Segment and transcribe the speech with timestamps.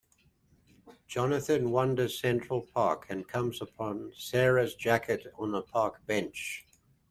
[1.05, 6.65] Jonathan wanders Central Park, and comes upon Sara's jacket on a park bench.